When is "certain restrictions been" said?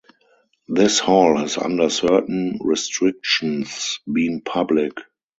1.91-4.41